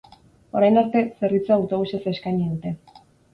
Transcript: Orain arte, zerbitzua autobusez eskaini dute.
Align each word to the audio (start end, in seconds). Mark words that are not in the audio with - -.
Orain 0.61 0.79
arte, 0.81 1.03
zerbitzua 1.19 1.59
autobusez 1.61 2.01
eskaini 2.13 2.49
dute. 2.55 2.75